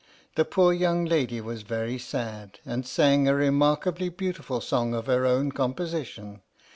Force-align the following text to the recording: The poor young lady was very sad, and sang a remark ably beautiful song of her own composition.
The 0.33 0.45
poor 0.45 0.73
young 0.73 1.05
lady 1.05 1.39
was 1.41 1.61
very 1.61 1.99
sad, 1.99 2.57
and 2.65 2.87
sang 2.87 3.27
a 3.27 3.35
remark 3.35 3.85
ably 3.85 4.09
beautiful 4.09 4.59
song 4.59 4.95
of 4.95 5.05
her 5.05 5.27
own 5.27 5.51
composition. 5.51 6.41